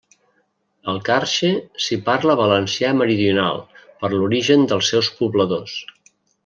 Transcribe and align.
Al 0.93 0.95
Carxe 1.09 1.51
s'hi 1.87 1.99
parla 2.09 2.37
valencià 2.41 2.91
meridional 3.03 3.63
per 4.03 4.13
l'origen 4.17 4.69
dels 4.73 4.95
seus 4.95 5.15
pobladors. 5.21 5.81